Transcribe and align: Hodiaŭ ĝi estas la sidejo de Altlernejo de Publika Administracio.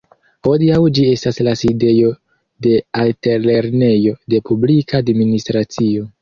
Hodiaŭ 0.45 0.77
ĝi 0.99 1.03
estas 1.15 1.37
la 1.47 1.51
sidejo 1.59 2.09
de 2.67 2.73
Altlernejo 3.03 4.15
de 4.35 4.41
Publika 4.51 5.03
Administracio. 5.07 6.09